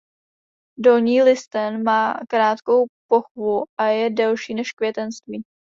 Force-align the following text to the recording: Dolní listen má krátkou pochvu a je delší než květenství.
Dolní 0.77 1.21
listen 1.21 1.83
má 1.83 2.13
krátkou 2.29 2.85
pochvu 3.07 3.63
a 3.77 3.85
je 3.85 4.09
delší 4.09 4.53
než 4.53 4.71
květenství. 4.71 5.43